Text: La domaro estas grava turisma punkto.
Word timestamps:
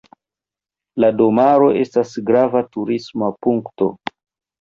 La 1.03 1.09
domaro 1.19 1.67
estas 1.81 2.13
grava 2.31 2.63
turisma 2.77 3.29
punkto. 3.47 3.91